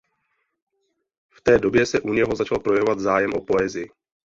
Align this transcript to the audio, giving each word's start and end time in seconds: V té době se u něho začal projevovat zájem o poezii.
V 1.35 1.41
té 1.41 1.59
době 1.59 1.85
se 1.85 2.01
u 2.01 2.13
něho 2.13 2.35
začal 2.35 2.59
projevovat 2.59 2.99
zájem 2.99 3.33
o 3.33 3.41
poezii. 3.45 3.89